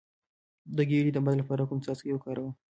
د 0.75 0.77
ګیډې 0.89 1.11
د 1.13 1.17
باد 1.25 1.35
لپاره 1.41 1.67
کوم 1.69 1.79
څاڅکي 1.85 2.11
وکاروم؟ 2.13 2.53